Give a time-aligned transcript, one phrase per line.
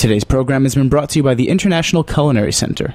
[0.00, 2.94] Today's program has been brought to you by the International Culinary Center,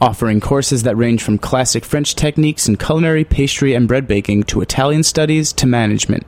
[0.00, 4.60] offering courses that range from classic French techniques in culinary, pastry, and bread baking to
[4.60, 6.24] Italian studies to management,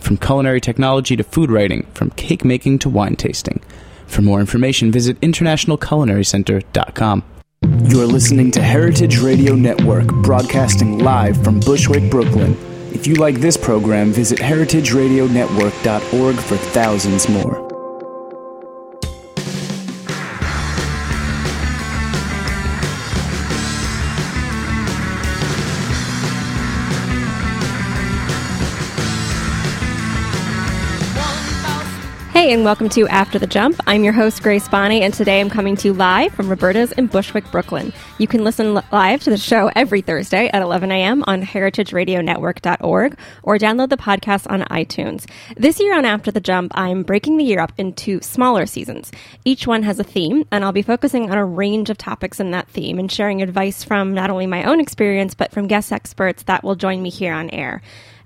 [0.00, 3.62] from culinary technology to food writing, from cake making to wine tasting.
[4.06, 7.24] For more information, visit internationalculinarycenter.com.
[7.86, 12.54] You're listening to Heritage Radio Network, broadcasting live from Bushwick, Brooklyn.
[12.92, 17.63] If you like this program, visit heritageradionetwork.org for thousands more.
[32.44, 33.80] And welcome to After the Jump.
[33.86, 37.06] I'm your host, Grace Bonney, and today I'm coming to you live from Roberta's in
[37.06, 37.90] Bushwick, Brooklyn.
[38.18, 41.24] You can listen live to the show every Thursday at 11 a.m.
[41.26, 45.26] on heritageradionetwork.org or download the podcast on iTunes.
[45.56, 49.10] This year on After the Jump, I'm breaking the year up into smaller seasons.
[49.46, 52.50] Each one has a theme, and I'll be focusing on a range of topics in
[52.50, 56.42] that theme and sharing advice from not only my own experience, but from guest experts
[56.42, 57.80] that will join me here on air.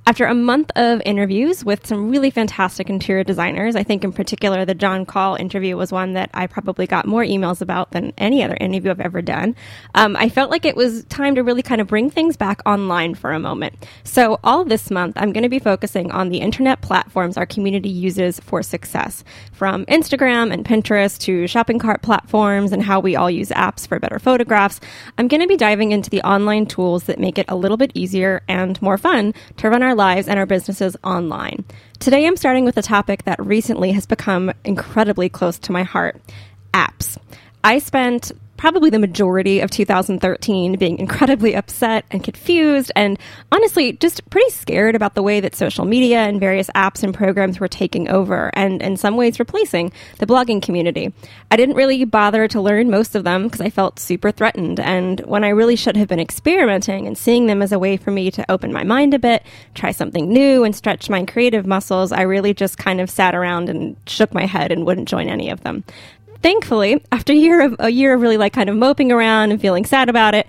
[0.09, 4.65] After a month of interviews with some really fantastic interior designers, I think in particular
[4.65, 8.43] the John Call interview was one that I probably got more emails about than any
[8.43, 9.55] other interview I've ever done.
[9.95, 13.17] Um, I felt like it was time to really kind of bring things back online
[13.17, 13.87] for a moment.
[14.03, 17.91] So, all this month, I'm going to be focusing on the internet platforms our community
[17.91, 23.31] uses for success, from Instagram and Pinterest to shopping cart platforms and how we all
[23.31, 24.81] use apps for better photographs.
[25.19, 27.93] I'm going to be diving into the online tools that make it a little bit
[27.93, 31.67] easier and more fun to run our lives and our businesses online.
[31.99, 36.19] Today, I'm starting with a topic that recently has become incredibly close to my heart
[36.73, 37.19] apps.
[37.63, 43.19] I spent probably the majority of 2013 being incredibly upset and confused and
[43.53, 47.61] honestly just pretty scared about the way that social media and various apps and programs
[47.61, 51.13] were taking over and in some ways replacing the blogging community.
[51.51, 55.21] I didn't really bother to learn most of them because I felt super threatened and
[55.21, 58.31] when I really should have been experimenting and seeing them as a way for me
[58.33, 62.23] to open my mind a bit, try something new and stretch my creative muscles, I
[62.23, 65.61] really just kind of sat around and shook my head and wouldn't join any of
[65.63, 65.85] them
[66.43, 69.61] thankfully, after a year of a year of really like kind of moping around and
[69.61, 70.47] feeling sad about it,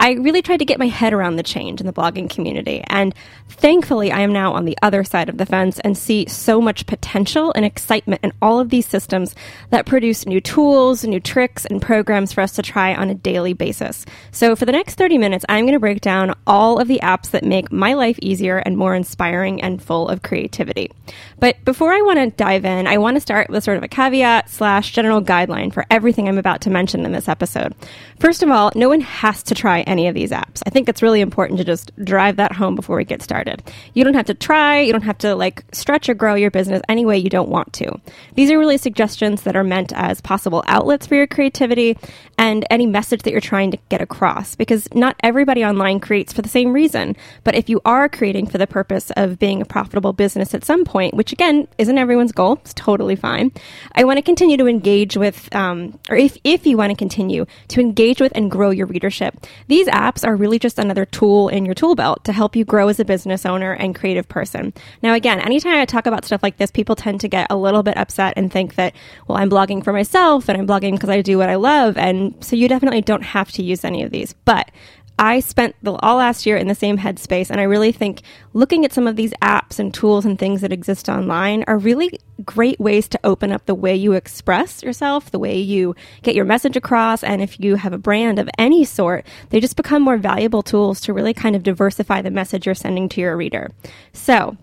[0.00, 2.82] I really tried to get my head around the change in the blogging community.
[2.88, 3.14] And
[3.48, 6.86] thankfully, I am now on the other side of the fence and see so much
[6.86, 9.34] potential and excitement in all of these systems
[9.70, 13.52] that produce new tools, new tricks, and programs for us to try on a daily
[13.52, 14.04] basis.
[14.32, 17.30] So, for the next 30 minutes, I'm going to break down all of the apps
[17.30, 20.90] that make my life easier and more inspiring and full of creativity.
[21.38, 23.88] But before I want to dive in, I want to start with sort of a
[23.88, 27.74] caveat slash general guideline for everything I'm about to mention in this episode.
[28.18, 30.62] First of all, no one has to try any of these apps.
[30.66, 33.62] I think it's really important to just drive that home before we get started.
[33.94, 36.82] You don't have to try, you don't have to like stretch or grow your business
[36.88, 38.00] any way you don't want to.
[38.34, 41.96] These are really suggestions that are meant as possible outlets for your creativity
[42.38, 46.42] and any message that you're trying to get across because not everybody online creates for
[46.42, 47.16] the same reason.
[47.44, 50.84] But if you are creating for the purpose of being a profitable business at some
[50.84, 53.52] point, which again isn't everyone's goal, it's totally fine.
[53.94, 57.46] I want to continue to engage with, um, or if, if you want to continue
[57.68, 61.64] to engage with and grow your readership, these apps are really just another tool in
[61.64, 64.74] your tool belt to help you grow as a business owner and creative person.
[65.02, 67.82] Now, again, anytime I talk about stuff like this, people tend to get a little
[67.82, 68.94] bit upset and think that,
[69.26, 71.96] well, I'm blogging for myself and I'm blogging because I do what I love.
[71.96, 74.34] And so you definitely don't have to use any of these.
[74.44, 74.70] But
[75.18, 78.22] I spent the, all last year in the same headspace, and I really think
[78.54, 82.18] looking at some of these apps and tools and things that exist online are really
[82.44, 86.44] great ways to open up the way you express yourself, the way you get your
[86.44, 90.16] message across, and if you have a brand of any sort, they just become more
[90.16, 93.70] valuable tools to really kind of diversify the message you're sending to your reader.
[94.12, 94.56] So,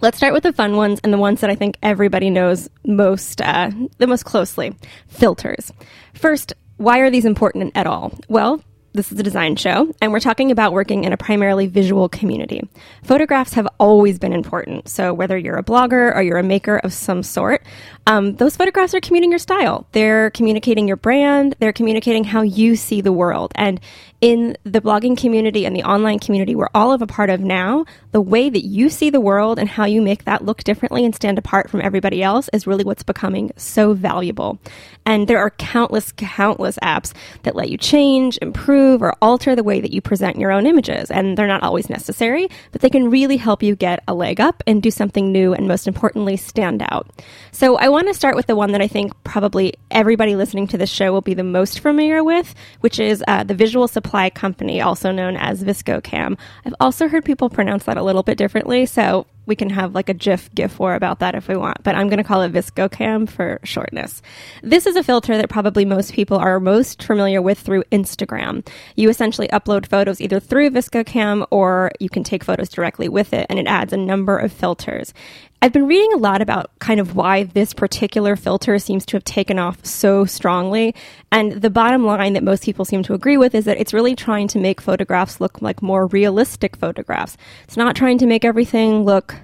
[0.00, 3.40] Let's start with the fun ones and the ones that I think everybody knows most,
[3.40, 4.76] uh, the most closely.
[5.08, 5.72] Filters.
[6.14, 8.16] First, why are these important at all?
[8.28, 8.62] Well,
[8.92, 12.66] this is a design show, and we're talking about working in a primarily visual community.
[13.04, 16.92] Photographs have always been important, so whether you're a blogger or you're a maker of
[16.92, 17.62] some sort,
[18.06, 19.86] um, those photographs are communicating your style.
[19.92, 23.52] They're communicating your brand, they're communicating how you see the world.
[23.54, 23.80] And
[24.20, 27.84] in the blogging community and the online community we're all of a part of now,
[28.10, 31.14] the way that you see the world and how you make that look differently and
[31.14, 34.58] stand apart from everybody else is really what's becoming so valuable.
[35.06, 37.12] And there are countless, countless apps
[37.44, 41.10] that let you change, improve, or alter the way that you present your own images.
[41.10, 44.62] And they're not always necessary, but they can really help you get a leg up
[44.66, 47.08] and do something new and most importantly, stand out.
[47.52, 50.78] So I want to start with the one that I think probably everybody listening to
[50.78, 54.30] this show will be the most familiar with, which is uh, the visual supply supply
[54.30, 56.36] company, also known as VSCO Cam.
[56.64, 60.08] I've also heard people pronounce that a little bit differently, so we can have like
[60.08, 62.52] a GIF GIF war about that if we want, but I'm going to call it
[62.52, 64.22] VSCO Cam for shortness.
[64.62, 68.64] This is a filter that probably most people are most familiar with through Instagram.
[68.94, 73.32] You essentially upload photos either through VSCO Cam or you can take photos directly with
[73.32, 75.14] it, and it adds a number of filters.
[75.60, 79.24] I've been reading a lot about kind of why this particular filter seems to have
[79.24, 80.94] taken off so strongly.
[81.32, 84.14] And the bottom line that most people seem to agree with is that it's really
[84.14, 87.36] trying to make photographs look like more realistic photographs.
[87.64, 89.34] It's not trying to make everything look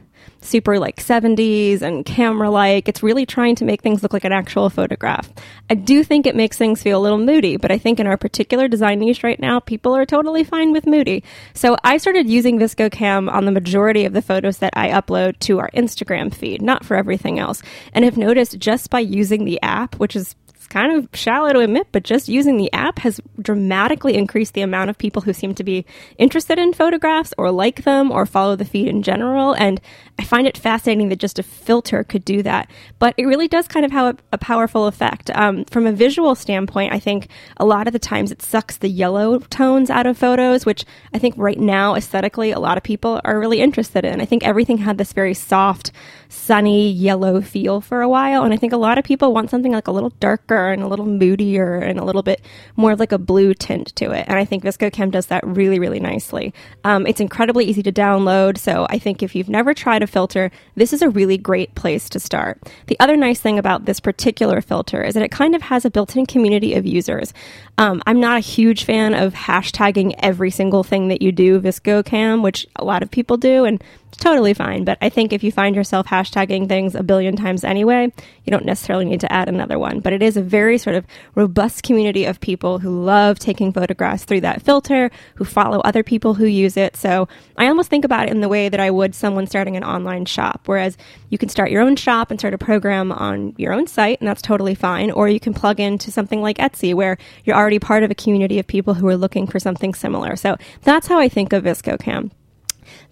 [0.44, 2.88] super like 70s and camera like.
[2.88, 5.32] It's really trying to make things look like an actual photograph.
[5.70, 8.16] I do think it makes things feel a little moody, but I think in our
[8.16, 11.24] particular design niche right now, people are totally fine with moody.
[11.54, 15.38] So I started using VSCO Cam on the majority of the photos that I upload
[15.40, 17.62] to our Instagram feed, not for everything else.
[17.92, 20.36] And have noticed just by using the app, which is
[20.74, 24.90] kind of shallow to admit, but just using the app has dramatically increased the amount
[24.90, 25.86] of people who seem to be
[26.18, 29.52] interested in photographs or like them or follow the feed in general.
[29.54, 29.80] And
[30.18, 32.70] I find it fascinating that just a filter could do that.
[33.00, 35.30] But it really does kind of have a, a powerful effect.
[35.34, 38.88] Um, from a visual standpoint, I think a lot of the times it sucks the
[38.88, 43.20] yellow tones out of photos, which I think right now aesthetically a lot of people
[43.24, 44.20] are really interested in.
[44.20, 45.90] I think everything had this very soft,
[46.28, 48.44] sunny yellow feel for a while.
[48.44, 50.88] And I think a lot of people want something like a little darker and a
[50.88, 52.40] little moodier and a little bit
[52.76, 54.26] more of like a blue tint to it.
[54.28, 56.54] And I think VSCO Cam does that really, really nicely.
[56.84, 58.58] Um, it's incredibly easy to download.
[58.58, 62.08] So I think if you've never tried a filter, this is a really great place
[62.10, 62.62] to start.
[62.86, 65.90] The other nice thing about this particular filter is that it kind of has a
[65.90, 67.34] built in community of users.
[67.76, 72.04] Um, I'm not a huge fan of hashtagging every single thing that you do VSCO
[72.04, 73.64] Cam, which a lot of people do.
[73.64, 73.82] And
[74.16, 74.84] totally fine.
[74.84, 78.12] But I think if you find yourself hashtagging things a billion times anyway,
[78.44, 80.00] you don't necessarily need to add another one.
[80.00, 84.24] But it is a very sort of robust community of people who love taking photographs
[84.24, 86.96] through that filter, who follow other people who use it.
[86.96, 89.84] So I almost think about it in the way that I would someone starting an
[89.84, 90.96] online shop, whereas
[91.30, 94.28] you can start your own shop and start a program on your own site, and
[94.28, 95.10] that's totally fine.
[95.10, 98.58] Or you can plug into something like Etsy, where you're already part of a community
[98.58, 100.36] of people who are looking for something similar.
[100.36, 102.30] So that's how I think of VSCO Cam.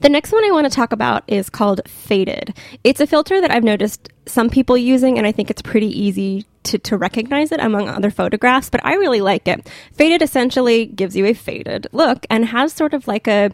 [0.00, 2.56] The next one I want to talk about is called Faded.
[2.84, 6.46] It's a filter that I've noticed some people using, and I think it's pretty easy
[6.64, 9.69] to, to recognize it among other photographs, but I really like it.
[9.92, 13.50] Faded essentially gives you a faded look and has sort of like a,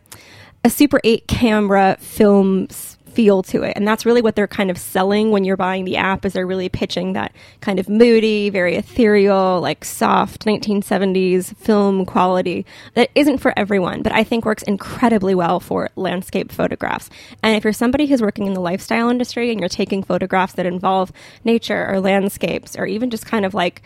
[0.65, 3.73] a Super 8 camera films feel to it.
[3.75, 6.47] And that's really what they're kind of selling when you're buying the app is they're
[6.47, 13.39] really pitching that kind of moody, very ethereal, like soft 1970s film quality that isn't
[13.39, 17.11] for everyone, but I think works incredibly well for landscape photographs.
[17.43, 20.65] And if you're somebody who's working in the lifestyle industry and you're taking photographs that
[20.65, 21.11] involve
[21.43, 23.83] nature or landscapes or even just kind of like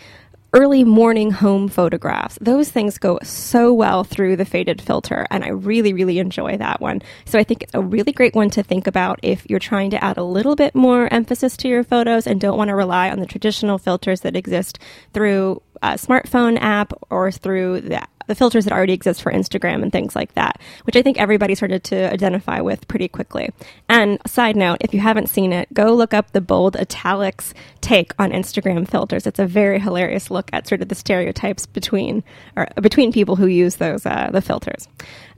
[0.55, 2.37] early morning home photographs.
[2.41, 6.81] Those things go so well through the faded filter, and I really, really enjoy that
[6.81, 7.01] one.
[7.25, 10.05] So I think it's a really great one to think about if you're trying to
[10.05, 13.21] add a little bit more emphasis to your photos and don't want to rely on
[13.21, 14.79] the traditional filters that exist
[15.15, 19.93] through a smartphone app or through the the filters that already exist for Instagram and
[19.93, 23.51] things like that, which I think everybody started to identify with pretty quickly.
[23.89, 28.13] And side note, if you haven't seen it, go look up the bold italics take
[28.19, 29.27] on Instagram filters.
[29.27, 32.23] It's a very hilarious look at sort of the stereotypes between
[32.57, 34.89] or between people who use those uh, the filters.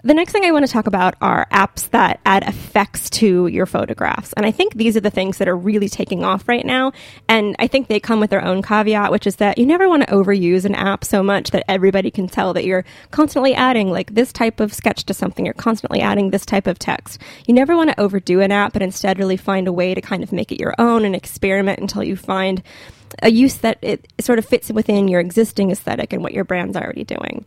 [0.07, 3.65] The next thing I want to talk about are apps that add effects to your
[3.65, 4.35] photographs.
[4.35, 6.93] And I think these are the things that are really taking off right now.
[7.27, 10.03] And I think they come with their own caveat, which is that you never want
[10.03, 14.13] to overuse an app so much that everybody can tell that you're constantly adding like
[14.13, 15.47] this type of sketch to something.
[15.47, 17.19] You're constantly adding this type of text.
[17.47, 20.23] You never want to overdo an app, but instead really find a way to kind
[20.23, 22.63] of make it your own and experiment until you find
[23.23, 26.77] a use that it sort of fits within your existing aesthetic and what your brand's
[26.77, 27.47] already doing.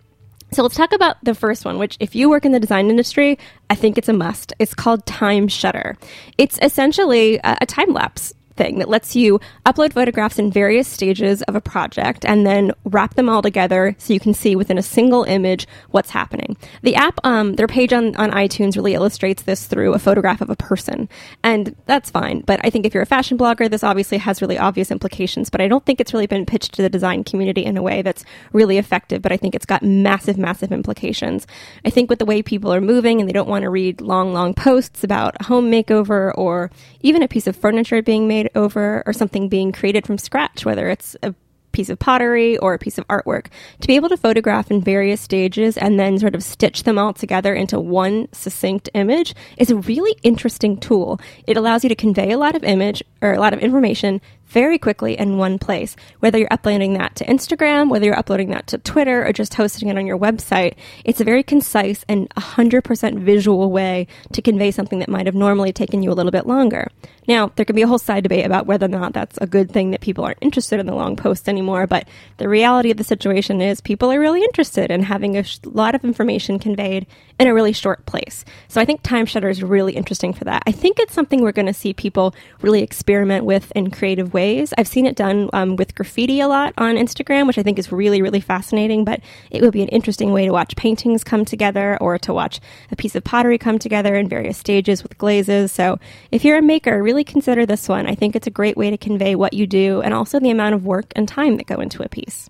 [0.51, 3.37] So let's talk about the first one, which if you work in the design industry,
[3.69, 4.53] I think it's a must.
[4.59, 5.97] It's called Time Shutter.
[6.37, 11.41] It's essentially a, a time lapse thing that lets you upload photographs in various stages
[11.43, 14.83] of a project and then wrap them all together so you can see within a
[14.83, 16.57] single image what's happening.
[16.81, 20.49] The app, um, their page on, on iTunes really illustrates this through a photograph of
[20.49, 21.07] a person.
[21.43, 22.41] And that's fine.
[22.41, 25.49] But I think if you're a fashion blogger, this obviously has really obvious implications.
[25.49, 28.01] But I don't think it's really been pitched to the design community in a way
[28.01, 29.21] that's really effective.
[29.21, 31.45] But I think it's got massive, massive implications.
[31.85, 34.33] I think with the way people are moving and they don't want to read long,
[34.33, 36.71] long posts about a home makeover or
[37.01, 40.89] even a piece of furniture being made over or something being created from scratch, whether
[40.89, 41.33] it's a
[41.77, 43.47] piece of pottery or a piece of artwork,
[43.81, 47.13] to be able to photograph in various stages and then sort of stitch them all
[47.13, 51.19] together into one succinct image is a really interesting tool.
[51.45, 54.77] It allows you to convey a lot of image or a lot of information very
[54.77, 55.95] quickly in one place.
[56.19, 59.89] Whether you're uploading that to Instagram, whether you're uploading that to Twitter, or just hosting
[59.89, 64.99] it on your website, it's a very concise and 100% visual way to convey something
[64.99, 66.87] that might have normally taken you a little bit longer.
[67.27, 69.69] Now, there can be a whole side debate about whether or not that's a good
[69.69, 73.03] thing that people aren't interested in the long posts anymore, but the reality of the
[73.03, 77.05] situation is people are really interested in having a sh- lot of information conveyed
[77.37, 78.45] in a really short place.
[78.69, 80.63] So I think Timeshutter is really interesting for that.
[80.65, 84.36] I think it's something we're going to see people really experiment with in creative ways.
[84.77, 87.91] I've seen it done um, with graffiti a lot on Instagram, which I think is
[87.91, 91.97] really, really fascinating, but it would be an interesting way to watch paintings come together
[91.99, 92.59] or to watch
[92.91, 95.71] a piece of pottery come together in various stages with glazes.
[95.71, 95.99] So
[96.31, 98.07] if you're a maker, really consider this one.
[98.07, 100.75] I think it's a great way to convey what you do and also the amount
[100.75, 102.49] of work and time that go into a piece.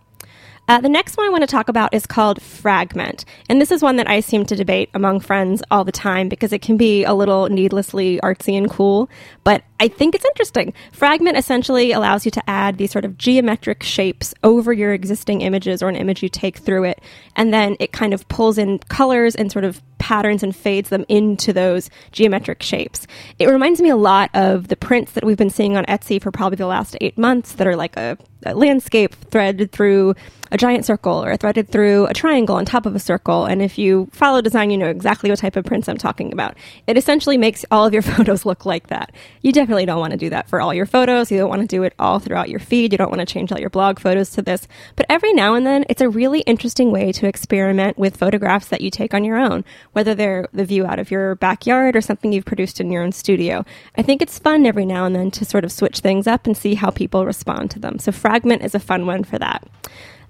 [0.70, 3.24] Uh, the next one I want to talk about is called Fragment.
[3.48, 6.52] And this is one that I seem to debate among friends all the time because
[6.52, 9.10] it can be a little needlessly artsy and cool,
[9.46, 10.74] but I think it's interesting.
[10.92, 15.82] Fragment essentially allows you to add these sort of geometric shapes over your existing images
[15.82, 17.02] or an image you take through it.
[17.36, 21.06] And then it kind of pulls in colors and sort of patterns and fades them
[21.08, 23.08] into those geometric shapes.
[23.40, 26.32] It reminds me a lot of the prints that we've been seeing on Etsy for
[26.32, 30.16] probably the last eight months that are like a, a landscape threaded through
[30.52, 33.46] a giant circle or threaded through a triangle on top of a circle.
[33.46, 36.58] And if you follow design, you know exactly what type of prints I'm talking about.
[36.88, 39.14] It essentially makes all of your photos look like that.
[39.42, 41.32] You definitely don't want to do that for all your photos.
[41.32, 42.92] You don't want to do it all throughout your feed.
[42.92, 44.68] You don't want to change all your blog photos to this.
[44.96, 48.82] But every now and then, it's a really interesting way to experiment with photographs that
[48.82, 52.34] you take on your own, whether they're the view out of your backyard or something
[52.34, 53.64] you've produced in your own studio.
[53.96, 56.58] I think it's fun every now and then to sort of switch things up and
[56.58, 58.00] see how people respond to them.
[58.00, 59.64] So Fragment is a fun one for that.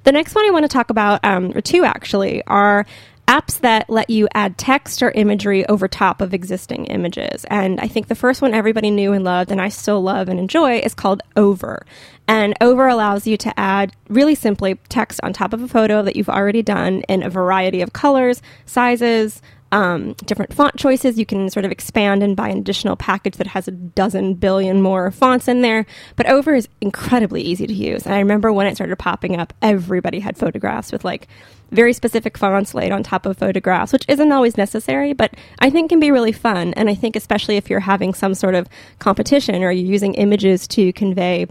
[0.07, 2.85] The next one I want to talk about, um, or two actually, are
[3.27, 7.43] apps that let you add text or imagery over top of existing images.
[7.49, 10.39] And I think the first one everybody knew and loved, and I still love and
[10.39, 11.85] enjoy, is called Over.
[12.25, 16.15] And Over allows you to add really simply text on top of a photo that
[16.15, 21.17] you've already done in a variety of colors, sizes, um, different font choices.
[21.17, 24.81] You can sort of expand and buy an additional package that has a dozen billion
[24.81, 25.85] more fonts in there.
[26.15, 28.05] But Over is incredibly easy to use.
[28.05, 31.27] And I remember when it started popping up, everybody had photographs with like
[31.71, 35.89] very specific fonts laid on top of photographs, which isn't always necessary, but I think
[35.89, 36.73] can be really fun.
[36.75, 38.67] And I think especially if you're having some sort of
[38.99, 41.47] competition or you're using images to convey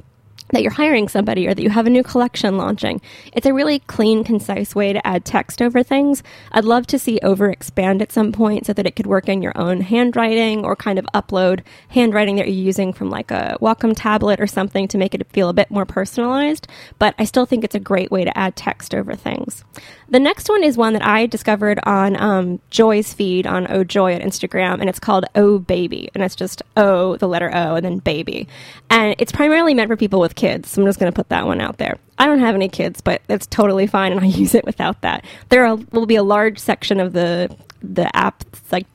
[0.50, 3.00] that you're hiring somebody or that you have a new collection launching.
[3.32, 6.22] It's a really clean, concise way to add text over things.
[6.52, 9.42] I'd love to see over expand at some point so that it could work in
[9.42, 13.94] your own handwriting or kind of upload handwriting that you're using from like a Wacom
[13.96, 16.68] tablet or something to make it feel a bit more personalized.
[16.98, 19.64] But I still think it's a great way to add text over things.
[20.08, 24.14] The next one is one that I discovered on um, Joy's feed on Oh Joy
[24.14, 27.84] on Instagram, and it's called Oh Baby, and it's just O, the letter O, and
[27.84, 28.46] then baby,
[28.88, 30.70] and it's primarily meant for people with kids.
[30.70, 31.98] So I'm just going to put that one out there.
[32.18, 35.24] I don't have any kids, but it's totally fine, and I use it without that.
[35.48, 38.86] There will be a large section of the the app like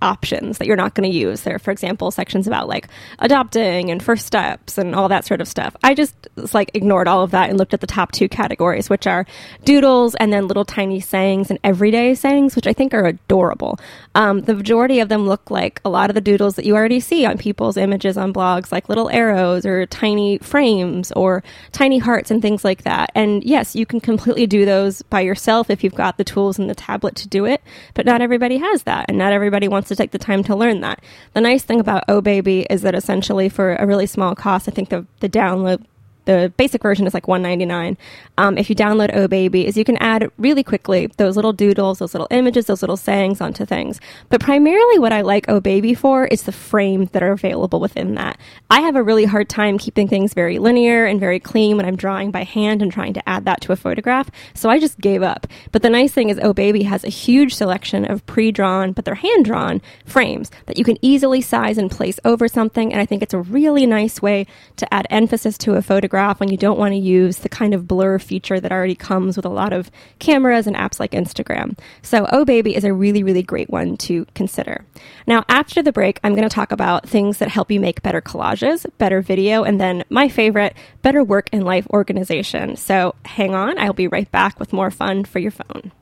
[0.00, 1.42] options that you're not going to use.
[1.42, 2.88] There, are, for example, sections about like
[3.18, 5.76] adopting and first steps and all that sort of stuff.
[5.82, 6.14] I just
[6.54, 9.26] like ignored all of that and looked at the top two categories, which are
[9.64, 13.78] doodles and then little tiny sayings and everyday sayings, which I think are adorable.
[14.14, 17.00] Um, the majority of them look like a lot of the doodles that you already
[17.00, 22.30] see on people's images on blogs, like little arrows or tiny frames or tiny hearts
[22.30, 23.10] and things like that.
[23.14, 26.70] And yes, you can completely do those by yourself if you've got the tools and
[26.70, 27.62] the tablet to do it,
[27.94, 30.80] but not everybody has that, and not everybody wants to take the time to learn
[30.80, 31.02] that.
[31.34, 34.72] The nice thing about Oh Baby is that essentially for a really small cost, I
[34.72, 35.84] think the the download
[36.28, 37.96] the basic version is like 199
[38.36, 42.00] um, if you download oh baby is you can add really quickly those little doodles
[42.00, 43.98] those little images those little sayings onto things.
[44.28, 48.14] But primarily what i like oh baby for is the frames that are available within
[48.16, 48.38] that.
[48.68, 51.96] I have a really hard time keeping things very linear and very clean when i'm
[51.96, 55.22] drawing by hand and trying to add that to a photograph so i just gave
[55.22, 55.46] up.
[55.72, 59.14] But the nice thing is oh baby has a huge selection of pre-drawn but they're
[59.14, 63.22] hand drawn frames that you can easily size and place over something and i think
[63.22, 66.78] it's a really nice way to add emphasis to a photograph photograph when you don't
[66.78, 69.88] want to use the kind of blur feature that already comes with a lot of
[70.18, 71.78] cameras and apps like Instagram.
[72.02, 74.84] So, Oh Baby is a really, really great one to consider.
[75.28, 78.20] Now, after the break, I'm going to talk about things that help you make better
[78.20, 82.74] collages, better video, and then my favorite, better work and life organization.
[82.74, 85.92] So, hang on, I'll be right back with more fun for your phone.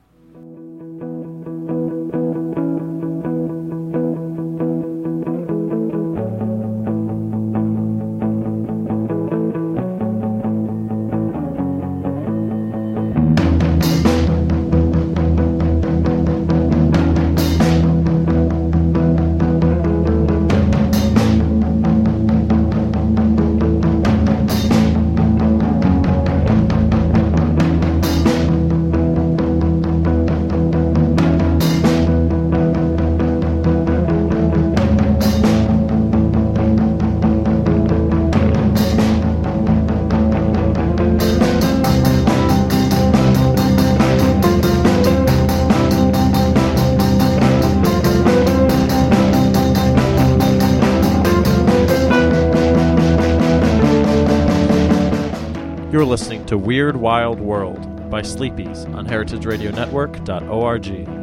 [56.05, 61.17] Listening to Weird Wild World by Sleepies on heritageradionetwork.org.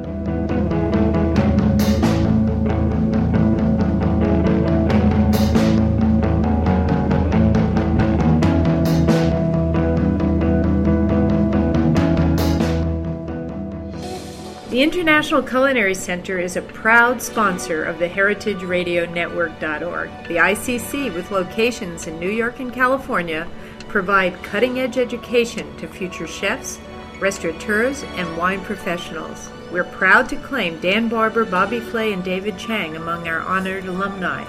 [14.74, 20.10] The International Culinary Center is a proud sponsor of the heritageradionetwork.org.
[20.28, 23.48] The ICC, with locations in New York and California,
[23.94, 26.80] provide cutting-edge education to future chefs,
[27.20, 29.52] restaurateurs, and wine professionals.
[29.72, 34.44] We're proud to claim Dan Barber, Bobby Flay, and David Chang among our honored alumni.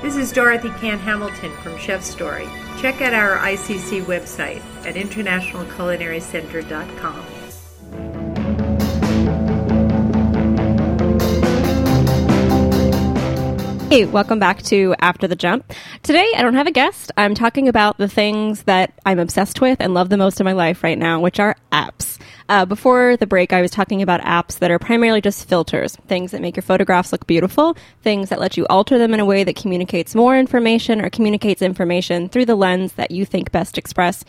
[0.00, 2.48] This is Dorothy Cann Hamilton from Chef Story.
[2.78, 7.45] Check out our ICC website at internationalculinarycenter.com.
[13.96, 15.72] Hey, welcome back to After the Jump.
[16.02, 17.10] Today, I don't have a guest.
[17.16, 20.52] I'm talking about the things that I'm obsessed with and love the most in my
[20.52, 22.18] life right now, which are apps.
[22.48, 26.30] Uh, before the break, I was talking about apps that are primarily just filters, things
[26.30, 29.42] that make your photographs look beautiful, things that let you alter them in a way
[29.42, 34.24] that communicates more information or communicates information through the lens that you think best express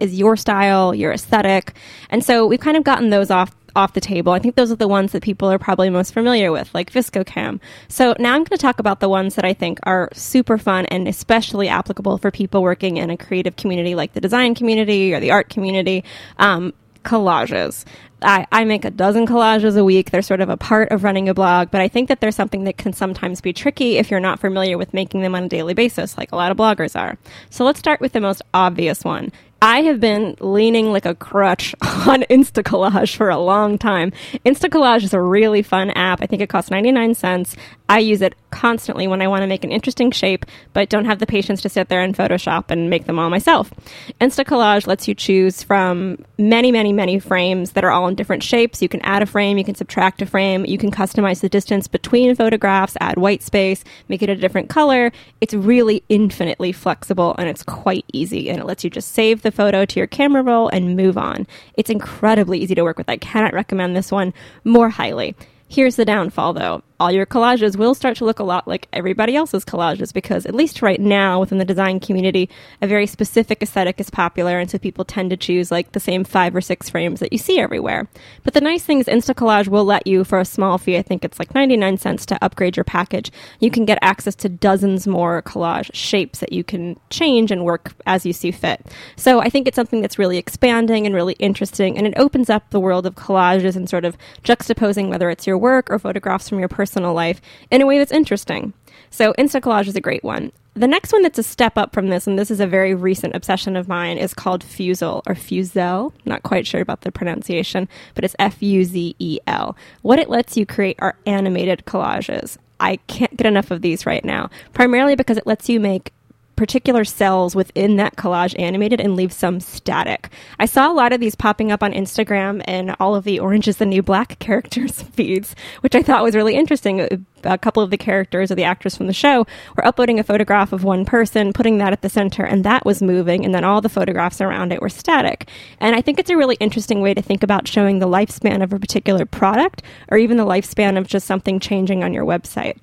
[0.00, 1.74] is your style, your aesthetic.
[2.10, 4.32] And so we've kind of gotten those off off the table.
[4.32, 7.24] I think those are the ones that people are probably most familiar with, like VSCO
[7.24, 7.60] Cam.
[7.86, 10.86] So now I'm going to talk about the ones that I think are super fun
[10.86, 15.20] and especially applicable for people working in a creative community like the design community or
[15.20, 16.02] the art community.
[16.38, 16.72] Um,
[17.04, 17.84] collages.
[18.20, 20.10] I, I, make a dozen collages a week.
[20.10, 22.64] They're sort of a part of running a blog, but I think that there's something
[22.64, 25.72] that can sometimes be tricky if you're not familiar with making them on a daily
[25.72, 27.16] basis, like a lot of bloggers are.
[27.50, 31.74] So let's start with the most obvious one I have been leaning like a crutch
[31.82, 34.12] on Instacollage for a long time.
[34.46, 36.22] Instacollage is a really fun app.
[36.22, 37.56] I think it costs 99 cents.
[37.90, 41.20] I use it constantly when I want to make an interesting shape, but don't have
[41.20, 43.72] the patience to sit there in Photoshop and make them all myself.
[44.20, 48.82] Instacollage lets you choose from many, many, many frames that are all in different shapes.
[48.82, 51.88] You can add a frame, you can subtract a frame, you can customize the distance
[51.88, 55.10] between photographs, add white space, make it a different color.
[55.40, 59.50] It's really infinitely flexible and it's quite easy and it lets you just save the
[59.50, 61.46] photo to your camera roll and move on.
[61.74, 63.08] It's incredibly easy to work with.
[63.08, 65.34] I cannot recommend this one more highly.
[65.68, 69.36] Here's the downfall though all your collages will start to look a lot like everybody
[69.36, 72.50] else's collages because, at least right now, within the design community,
[72.82, 76.24] a very specific aesthetic is popular, and so people tend to choose like the same
[76.24, 78.08] five or six frames that you see everywhere.
[78.42, 81.24] But the nice thing is, Instacollage will let you, for a small fee, I think
[81.24, 83.30] it's like 99 cents to upgrade your package,
[83.60, 87.92] you can get access to dozens more collage shapes that you can change and work
[88.06, 88.84] as you see fit.
[89.14, 92.70] So I think it's something that's really expanding and really interesting, and it opens up
[92.70, 96.58] the world of collages and sort of juxtaposing whether it's your work or photographs from
[96.58, 98.72] your personal personal life in a way that's interesting.
[99.10, 100.52] So Instacollage is a great one.
[100.72, 103.34] The next one that's a step up from this, and this is a very recent
[103.34, 106.12] obsession of mine, is called Fuzel or Fuzel.
[106.24, 109.76] Not quite sure about the pronunciation, but it's F U Z E L.
[110.02, 112.56] What it lets you create are animated collages.
[112.80, 116.12] I can't get enough of these right now, primarily because it lets you make
[116.58, 120.28] particular cells within that collage animated and leave some static.
[120.58, 123.68] I saw a lot of these popping up on Instagram and all of the Orange
[123.68, 127.24] is the New Black characters feeds, which I thought was really interesting.
[127.44, 130.72] A couple of the characters or the actors from the show were uploading a photograph
[130.72, 133.80] of one person, putting that at the center, and that was moving, and then all
[133.80, 135.48] the photographs around it were static.
[135.78, 138.72] And I think it's a really interesting way to think about showing the lifespan of
[138.72, 142.78] a particular product or even the lifespan of just something changing on your website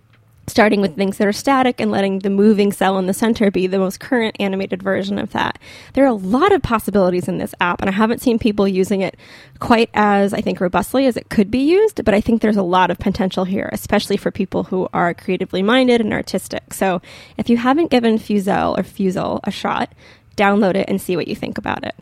[0.47, 3.67] starting with things that are static and letting the moving cell in the center be
[3.67, 5.57] the most current animated version of that.
[5.93, 9.01] There are a lot of possibilities in this app, and I haven't seen people using
[9.01, 9.17] it
[9.59, 12.63] quite as, I think, robustly as it could be used, but I think there's a
[12.63, 16.73] lot of potential here, especially for people who are creatively minded and artistic.
[16.73, 17.01] So
[17.37, 19.93] if you haven't given Fuzel or Fuzel a shot,
[20.37, 21.95] download it and see what you think about it.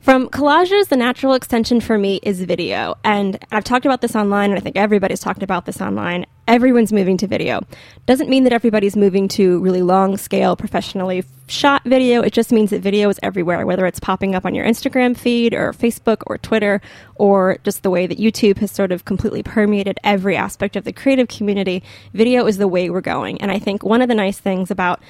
[0.00, 2.96] From collages, the natural extension for me is video.
[3.04, 6.26] And I've talked about this online, and I think everybody's talked about this online.
[6.46, 7.60] Everyone's moving to video.
[8.04, 12.20] Doesn't mean that everybody's moving to really long scale, professionally shot video.
[12.20, 15.54] It just means that video is everywhere, whether it's popping up on your Instagram feed
[15.54, 16.82] or Facebook or Twitter,
[17.14, 20.92] or just the way that YouTube has sort of completely permeated every aspect of the
[20.92, 21.82] creative community.
[22.12, 23.40] Video is the way we're going.
[23.40, 25.00] And I think one of the nice things about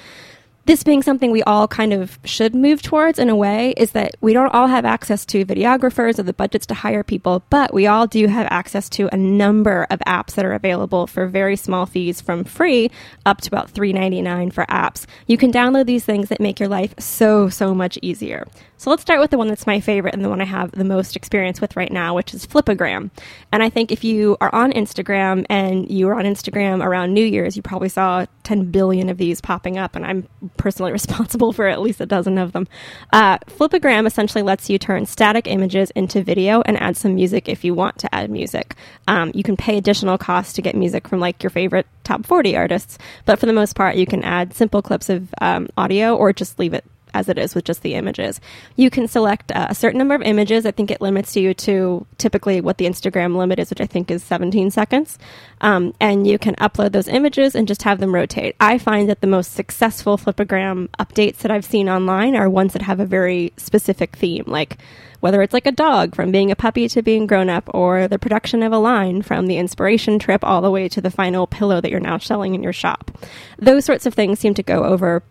[0.67, 4.17] this being something we all kind of should move towards in a way is that
[4.21, 7.87] we don't all have access to videographers or the budgets to hire people, but we
[7.87, 11.85] all do have access to a number of apps that are available for very small
[11.85, 12.91] fees from free
[13.27, 15.07] up to about $3.99 for apps.
[15.27, 18.47] You can download these things that make your life so, so much easier.
[18.77, 20.85] So let's start with the one that's my favorite and the one I have the
[20.85, 23.11] most experience with right now, which is Flipagram.
[23.51, 27.25] And I think if you are on Instagram and you were on Instagram around New
[27.25, 29.97] Year's, you probably saw 10 billion of these popping up.
[29.97, 32.67] And I'm personally responsible for at least a dozen of them.
[33.13, 37.65] Uh, Flipagram essentially lets you turn static images into video and add some music if
[37.65, 38.75] you want to add music.
[39.09, 42.57] Um, you can pay additional costs to get music from like your favorite top 40
[42.57, 46.33] artists, but for the most part, you can add simple clips of um, audio or
[46.33, 48.41] just leave it as it is with just the images.
[48.77, 50.67] You can select uh, a certain number of images.
[50.67, 54.11] I think it limits you to typically what the Instagram limit is, which I think
[54.11, 55.19] is 17 seconds.
[55.61, 58.57] Um, and you can upload those images and just have them rotate.
[58.61, 62.83] I find that the most successful Flipagram updates that I've seen online are ones that
[62.83, 64.79] have a very specific theme, like
[65.21, 68.19] whether it's like a dog from being a puppy to being grown up, or the
[68.19, 71.81] production of a line from the inspiration trip all the way to the final pillow
[71.81, 73.11] that you're now selling in your shop.
[73.59, 75.23] Those sorts of things seem to go over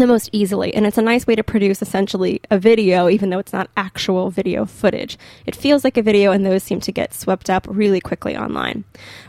[0.00, 0.74] the most easily.
[0.74, 4.30] And it's a nice way to produce essentially a video, even though it's not actual
[4.30, 5.18] video footage.
[5.46, 8.84] It feels like a video, and those seem to get swept up really quickly online.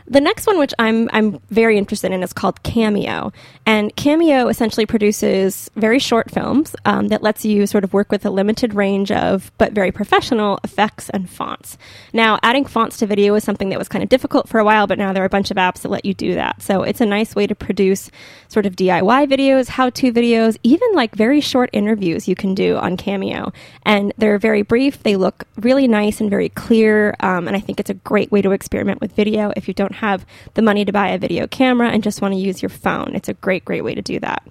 [0.06, 3.32] The next one, which I'm, I'm very interested in, is called Cameo.
[3.66, 8.24] And Cameo essentially produces very short films um, that lets you sort of work with
[8.26, 11.78] a limited range of, but very professional effects and fonts.
[12.12, 14.86] Now, adding fonts to video is something that was kind of difficult for a while,
[14.86, 16.60] but now there are a bunch of apps that let you do that.
[16.62, 18.10] So it's a nice way to produce
[18.48, 22.76] sort of DIY videos, how to videos, even like very short interviews you can do
[22.76, 23.52] on Cameo.
[23.84, 27.14] And they're very brief, they look really nice and very clear.
[27.20, 29.96] Um, and I think it's a great way to experiment with video if you don't
[29.96, 33.14] have the money to buy a video camera and just want to use your phone.
[33.14, 34.42] It's a great, great way to do that.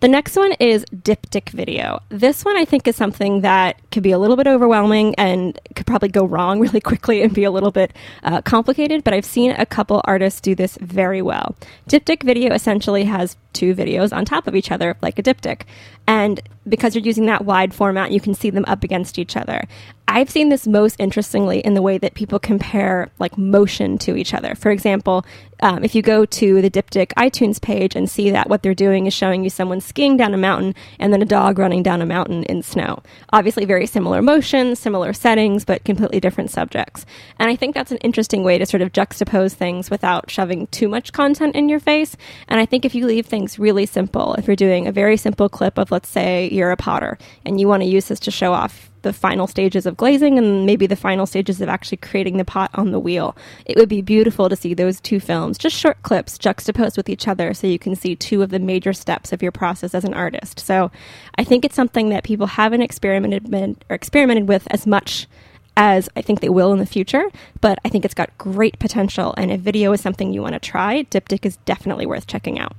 [0.00, 2.00] The next one is Diptych Video.
[2.08, 5.86] This one I think is something that could be a little bit overwhelming and could
[5.86, 9.52] probably go wrong really quickly and be a little bit uh, complicated, but I've seen
[9.52, 11.54] a couple artists do this very well.
[11.88, 15.62] Diptych Video essentially has two videos on top of each other, like a diptych.
[16.06, 19.64] And because you're using that wide format, you can see them up against each other.
[20.06, 24.34] I've seen this most interestingly in the way that people compare like motion to each
[24.34, 24.54] other.
[24.54, 25.24] For example,
[25.60, 29.06] um, if you go to the Diptych iTunes page and see that what they're doing
[29.06, 32.06] is showing you someone skiing down a mountain and then a dog running down a
[32.06, 33.02] mountain in snow.
[33.32, 37.06] Obviously, very similar motions, similar settings, but completely different subjects.
[37.38, 40.88] And I think that's an interesting way to sort of juxtapose things without shoving too
[40.88, 42.14] much content in your face.
[42.48, 45.48] And I think if you leave things really simple, if you're doing a very simple
[45.48, 48.52] clip of, let's say, you're a potter and you want to use this to show
[48.52, 52.44] off the final stages of glazing and maybe the final stages of actually creating the
[52.44, 53.36] pot on the wheel.
[53.66, 57.28] It would be beautiful to see those two films, just short clips, juxtaposed with each
[57.28, 60.14] other so you can see two of the major steps of your process as an
[60.14, 60.58] artist.
[60.58, 60.90] So
[61.36, 63.52] I think it's something that people haven't experimented
[63.88, 65.28] or experimented with as much
[65.76, 67.24] as I think they will in the future,
[67.60, 69.34] but I think it's got great potential.
[69.36, 72.74] And if video is something you want to try, Diptych is definitely worth checking out.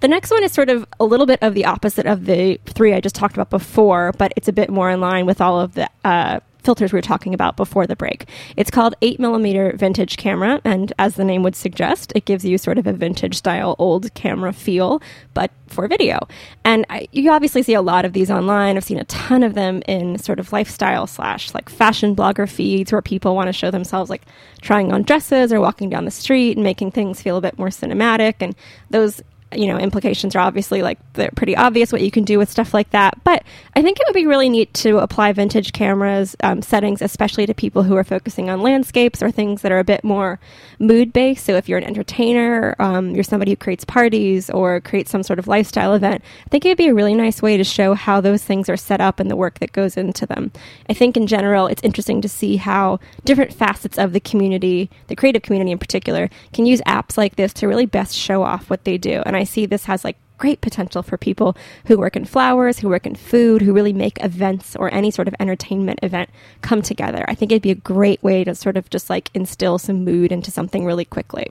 [0.00, 2.94] The next one is sort of a little bit of the opposite of the three
[2.94, 5.74] I just talked about before, but it's a bit more in line with all of
[5.74, 8.28] the uh, filters we were talking about before the break.
[8.56, 12.58] It's called 8 millimeter vintage camera, and as the name would suggest, it gives you
[12.58, 15.00] sort of a vintage style old camera feel,
[15.34, 16.26] but for video.
[16.64, 18.76] And I, you obviously see a lot of these online.
[18.76, 22.92] I've seen a ton of them in sort of lifestyle slash like fashion blogger feeds
[22.92, 24.22] where people want to show themselves like
[24.60, 27.68] trying on dresses or walking down the street and making things feel a bit more
[27.68, 28.34] cinematic.
[28.40, 28.54] And
[28.90, 29.22] those
[29.54, 32.74] you know, implications are obviously like they're pretty obvious what you can do with stuff
[32.74, 33.22] like that.
[33.24, 37.46] But I think it would be really neat to apply vintage cameras um, settings, especially
[37.46, 40.38] to people who are focusing on landscapes or things that are a bit more
[40.78, 41.46] mood based.
[41.46, 45.38] So if you're an entertainer, um, you're somebody who creates parties or creates some sort
[45.38, 48.20] of lifestyle event, I think it would be a really nice way to show how
[48.20, 50.52] those things are set up and the work that goes into them.
[50.88, 55.16] I think in general, it's interesting to see how different facets of the community, the
[55.16, 58.84] creative community in particular, can use apps like this to really best show off what
[58.84, 59.22] they do.
[59.24, 62.88] And I see this has like great potential for people who work in flowers, who
[62.88, 66.30] work in food, who really make events or any sort of entertainment event
[66.62, 67.24] come together.
[67.28, 70.32] I think it'd be a great way to sort of just like instill some mood
[70.32, 71.48] into something really quickly.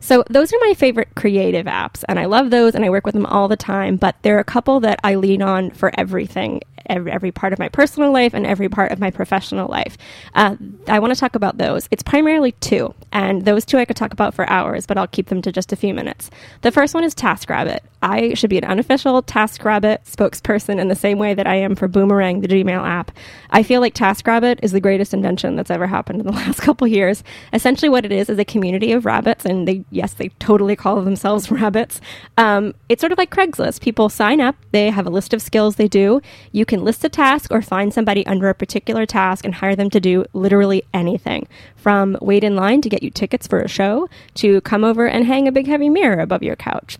[0.00, 3.14] So those are my favorite creative apps, and I love those, and I work with
[3.14, 3.96] them all the time.
[3.96, 7.58] But there are a couple that I lean on for everything, every, every part of
[7.58, 9.96] my personal life and every part of my professional life.
[10.34, 10.56] Uh,
[10.88, 11.88] I want to talk about those.
[11.90, 15.28] It's primarily two, and those two I could talk about for hours, but I'll keep
[15.28, 16.30] them to just a few minutes.
[16.62, 17.80] The first one is TaskRabbit.
[18.02, 21.88] I should be an unofficial TaskRabbit spokesperson in the same way that I am for
[21.88, 23.10] Boomerang, the Gmail app.
[23.50, 26.86] I feel like TaskRabbit is the greatest invention that's ever happened in the last couple
[26.86, 27.24] years.
[27.52, 31.00] Essentially, what it is is a community of rabbits, and they yes, they totally call
[31.00, 32.00] themselves rabbits.
[32.36, 33.80] Um, it's sort of like Craigslist.
[33.80, 36.20] People sign up, they have a list of skills they do.
[36.52, 39.90] You can list a task or find somebody under a particular task and hire them
[39.90, 44.08] to do literally anything from wait in line to get you tickets for a show
[44.34, 46.98] to come over and hang a big heavy mirror above your couch.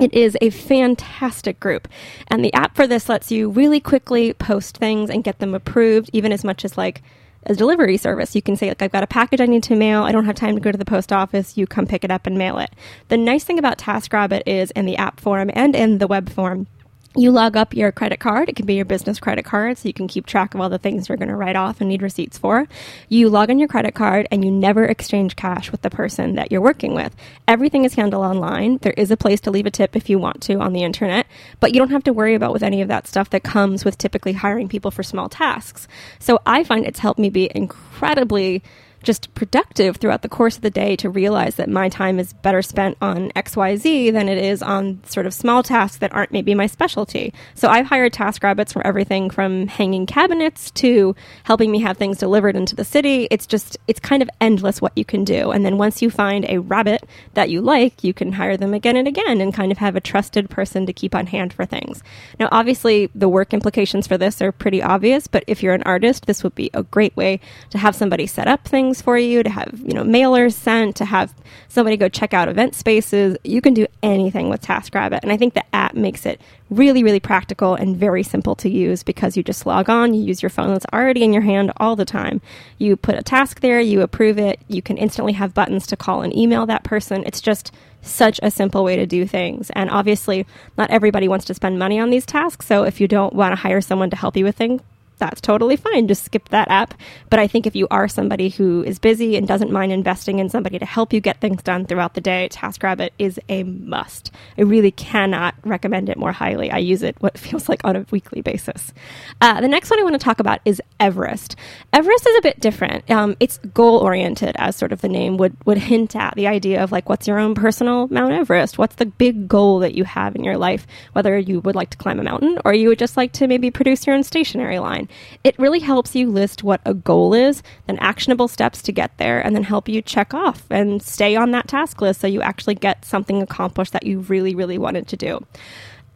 [0.00, 1.86] It is a fantastic group.
[2.28, 6.10] And the app for this lets you really quickly post things and get them approved,
[6.12, 7.02] even as much as like
[7.44, 8.34] a delivery service.
[8.34, 10.02] You can say, like, I've got a package I need to mail.
[10.02, 11.56] I don't have time to go to the post office.
[11.56, 12.70] You come pick it up and mail it.
[13.08, 16.66] The nice thing about TaskRabbit is in the app form and in the web form,
[17.14, 18.48] you log up your credit card.
[18.48, 20.78] It can be your business credit card, so you can keep track of all the
[20.78, 22.66] things you're going to write off and need receipts for.
[23.08, 26.50] You log in your credit card and you never exchange cash with the person that
[26.50, 27.14] you're working with.
[27.46, 28.78] Everything is handled online.
[28.78, 31.26] There is a place to leave a tip if you want to on the internet,
[31.60, 33.98] but you don't have to worry about with any of that stuff that comes with
[33.98, 35.88] typically hiring people for small tasks.
[36.18, 38.62] So I find it's helped me be incredibly
[39.02, 42.62] just productive throughout the course of the day to realize that my time is better
[42.62, 46.66] spent on XYZ than it is on sort of small tasks that aren't maybe my
[46.66, 47.32] specialty.
[47.54, 52.18] So I've hired task rabbits for everything from hanging cabinets to helping me have things
[52.18, 53.28] delivered into the city.
[53.30, 55.50] It's just, it's kind of endless what you can do.
[55.50, 58.96] And then once you find a rabbit that you like, you can hire them again
[58.96, 62.02] and again and kind of have a trusted person to keep on hand for things.
[62.38, 66.26] Now, obviously, the work implications for this are pretty obvious, but if you're an artist,
[66.26, 69.42] this would be a great way to have somebody set up things things for you,
[69.42, 71.34] to have, you know, mailers sent, to have
[71.68, 73.36] somebody go check out event spaces.
[73.42, 75.20] You can do anything with TaskRabbit.
[75.22, 79.02] And I think the app makes it really, really practical and very simple to use
[79.02, 81.96] because you just log on, you use your phone that's already in your hand all
[81.96, 82.42] the time.
[82.76, 86.20] You put a task there, you approve it, you can instantly have buttons to call
[86.20, 87.24] and email that person.
[87.24, 89.70] It's just such a simple way to do things.
[89.70, 92.66] And obviously, not everybody wants to spend money on these tasks.
[92.66, 94.82] So if you don't want to hire someone to help you with things,
[95.22, 96.08] that's totally fine.
[96.08, 96.94] Just skip that app.
[97.30, 100.48] But I think if you are somebody who is busy and doesn't mind investing in
[100.48, 104.32] somebody to help you get things done throughout the day, TaskRabbit is a must.
[104.58, 106.72] I really cannot recommend it more highly.
[106.72, 108.92] I use it what feels like on a weekly basis.
[109.40, 111.54] Uh, the next one I want to talk about is Everest.
[111.92, 113.08] Everest is a bit different.
[113.08, 116.34] Um, it's goal oriented, as sort of the name would would hint at.
[116.34, 118.76] The idea of like, what's your own personal Mount Everest?
[118.76, 120.84] What's the big goal that you have in your life?
[121.12, 123.70] Whether you would like to climb a mountain or you would just like to maybe
[123.70, 125.08] produce your own stationery line.
[125.44, 129.40] It really helps you list what a goal is, then actionable steps to get there,
[129.40, 132.74] and then help you check off and stay on that task list so you actually
[132.74, 135.44] get something accomplished that you really, really wanted to do.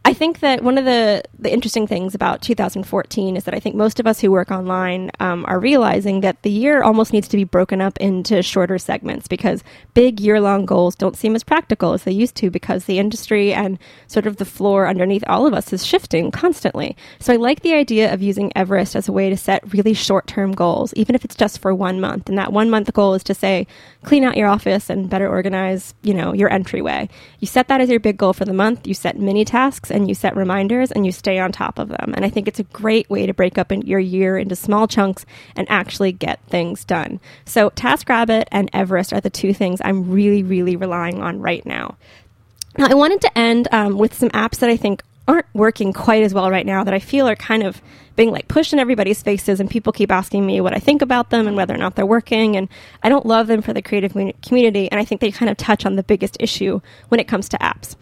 [0.07, 3.75] I think that one of the, the interesting things about 2014 is that I think
[3.75, 7.35] most of us who work online um, are realizing that the year almost needs to
[7.35, 9.65] be broken up into shorter segments because
[9.95, 13.53] big year long goals don't seem as practical as they used to because the industry
[13.53, 16.95] and sort of the floor underneath all of us is shifting constantly.
[17.19, 20.25] So I like the idea of using Everest as a way to set really short
[20.25, 22.29] term goals, even if it's just for one month.
[22.29, 23.67] And that one month goal is to say,
[24.05, 27.09] clean out your office and better organize, you know, your entryway.
[27.41, 28.87] You set that as your big goal for the month.
[28.87, 32.13] You set mini tasks and you set reminders and you stay on top of them.
[32.15, 35.25] And I think it's a great way to break up your year into small chunks
[35.55, 37.19] and actually get things done.
[37.45, 41.97] So TaskRabbit and Everest are the two things I'm really, really relying on right now.
[42.77, 46.23] Now, I wanted to end um, with some apps that I think aren't working quite
[46.23, 47.81] as well right now that I feel are kind of
[48.15, 51.29] being like pushed in everybody's faces and people keep asking me what I think about
[51.29, 52.67] them and whether or not they're working and
[53.03, 55.85] I don't love them for the creative community and I think they kind of touch
[55.85, 57.95] on the biggest issue when it comes to apps.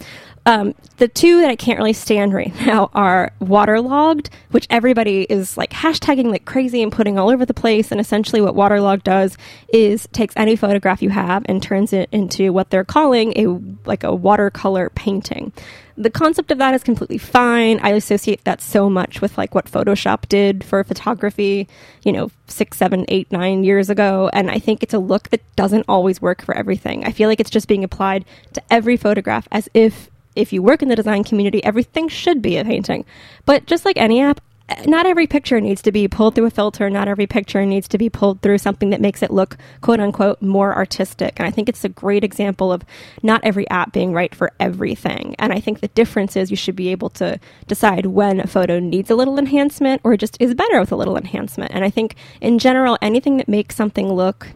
[0.48, 5.58] Um, the two that I can't really stand right now are waterlogged, which everybody is
[5.58, 7.92] like hashtagging like crazy and putting all over the place.
[7.92, 9.38] And essentially, what waterlogged does
[9.70, 13.48] is takes any photograph you have and turns it into what they're calling a
[13.88, 15.52] like a watercolor painting.
[15.98, 17.80] The concept of that is completely fine.
[17.80, 21.70] I associate that so much with like what Photoshop did for photography,
[22.04, 24.30] you know, six, seven, eight, nine years ago.
[24.34, 27.06] And I think it's a look that doesn't always work for everything.
[27.06, 30.82] I feel like it's just being applied to every photograph as if if you work
[30.82, 33.06] in the design community, everything should be a painting.
[33.46, 34.42] But just like any app,
[34.88, 36.90] not every picture needs to be pulled through a filter.
[36.90, 40.42] Not every picture needs to be pulled through something that makes it look quote unquote
[40.42, 41.40] more artistic.
[41.40, 42.84] And I think it's a great example of
[43.22, 45.36] not every app being right for everything.
[45.38, 48.80] And I think the difference is you should be able to decide when a photo
[48.80, 51.72] needs a little enhancement or just is better with a little enhancement.
[51.72, 54.48] And I think in general, anything that makes something look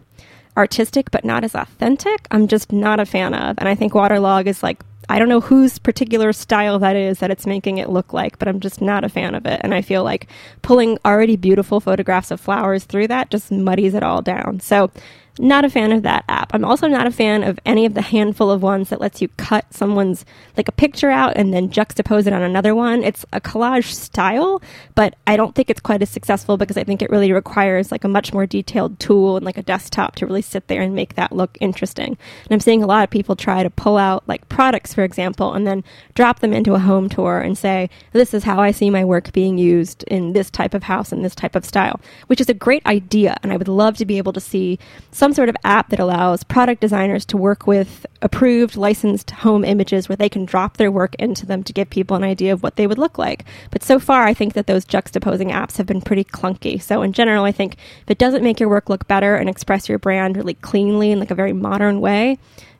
[0.56, 3.56] artistic but not as authentic, I'm just not a fan of.
[3.58, 7.32] And I think Waterlogue is like I don't know whose particular style that is that
[7.32, 9.60] it's making it look like, but I'm just not a fan of it.
[9.64, 10.28] And I feel like
[10.62, 14.60] pulling already beautiful photographs of flowers through that just muddies it all down.
[14.60, 14.92] So
[15.40, 16.54] not a fan of that app.
[16.54, 19.28] I'm also not a fan of any of the handful of ones that lets you
[19.36, 20.24] cut someone's
[20.56, 23.02] like a picture out and then juxtapose it on another one.
[23.02, 24.60] It's a collage style,
[24.94, 28.04] but I don't think it's quite as successful because I think it really requires like
[28.04, 31.14] a much more detailed tool and like a desktop to really sit there and make
[31.14, 32.18] that look interesting.
[32.44, 35.54] And I'm seeing a lot of people try to pull out like products, for example,
[35.54, 35.82] and then
[36.14, 39.32] drop them into a home tour and say, this is how I see my work
[39.32, 42.54] being used in this type of house and this type of style, which is a
[42.54, 43.38] great idea.
[43.42, 44.78] And I would love to be able to see
[45.12, 50.08] some sort of app that allows product designers to work with approved licensed home images
[50.08, 52.76] where they can drop their work into them to give people an idea of what
[52.76, 53.44] they would look like.
[53.70, 56.80] But so far, I think that those juxtaposing apps have been pretty clunky.
[56.80, 59.88] So in general, I think if it doesn't make your work look better and express
[59.88, 62.38] your brand really cleanly in like a very modern way,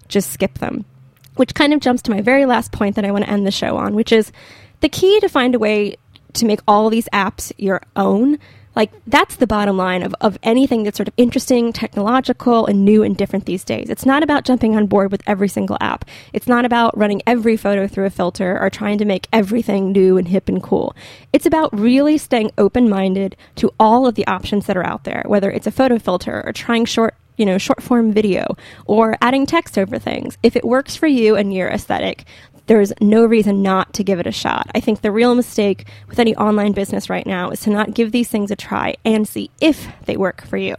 [0.08, 0.84] just skip them.
[1.36, 3.50] Which kind of jumps to my very last point that I want to end the
[3.50, 4.32] show on, which is
[4.80, 5.96] the key to find a way
[6.34, 8.38] to make all these apps your own
[8.80, 13.02] like that's the bottom line of, of anything that's sort of interesting, technological, and new
[13.02, 13.90] and different these days.
[13.90, 16.06] It's not about jumping on board with every single app.
[16.32, 20.16] It's not about running every photo through a filter or trying to make everything new
[20.16, 20.96] and hip and cool.
[21.30, 25.24] It's about really staying open minded to all of the options that are out there,
[25.26, 29.46] whether it's a photo filter or trying short you know, short form video or adding
[29.46, 30.36] text over things.
[30.42, 32.24] If it works for you and your aesthetic,
[32.70, 34.70] there's no reason not to give it a shot.
[34.76, 38.12] I think the real mistake with any online business right now is to not give
[38.12, 40.76] these things a try and see if they work for you.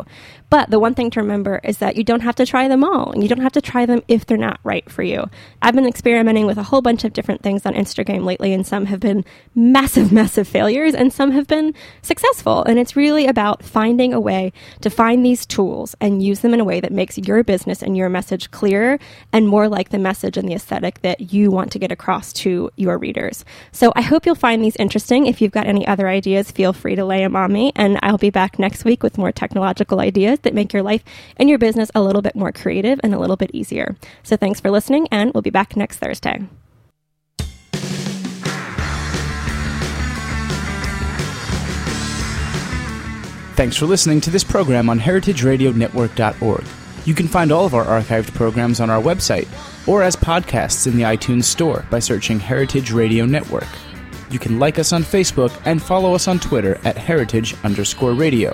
[0.52, 3.14] But the one thing to remember is that you don't have to try them all,
[3.14, 5.30] and you don't have to try them if they're not right for you.
[5.62, 8.88] I've been experimenting with a whole bunch of different things on Instagram lately, and some
[8.88, 9.24] have been
[9.56, 12.66] massive, massive failures, and some have been successful.
[12.66, 16.60] And it's really about finding a way to find these tools and use them in
[16.60, 19.00] a way that makes your business and your message clearer
[19.32, 22.70] and more like the message and the aesthetic that you want to get across to
[22.76, 23.46] your readers.
[23.72, 25.28] So I hope you'll find these interesting.
[25.28, 28.18] If you've got any other ideas, feel free to lay them on me, and I'll
[28.18, 30.02] be back next week with more technological
[30.42, 31.04] ideas that make your life
[31.38, 33.96] and your business a little bit more creative and a little bit easier.
[34.24, 36.48] So thanks for listening, and we'll be back next Thursday.
[43.56, 46.66] Thanks for listening to this program on heritageradionetwork.org.
[47.06, 49.48] You can find all of our archived programs on our website
[49.88, 53.68] or as podcasts in the iTunes Store by searching Heritage Radio Network.
[54.32, 58.54] You can like us on Facebook and follow us on Twitter at heritage underscore radio.